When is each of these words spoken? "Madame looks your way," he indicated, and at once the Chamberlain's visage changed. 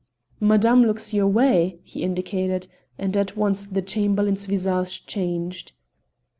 "Madame 0.39 0.81
looks 0.81 1.13
your 1.13 1.27
way," 1.27 1.77
he 1.83 2.01
indicated, 2.01 2.65
and 2.97 3.15
at 3.15 3.37
once 3.37 3.67
the 3.67 3.83
Chamberlain's 3.83 4.47
visage 4.47 5.05
changed. 5.05 5.73